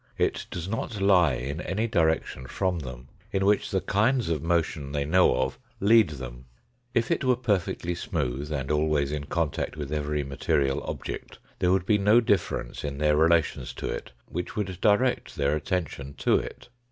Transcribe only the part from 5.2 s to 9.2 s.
of leads them. If it were perfectly smooth and always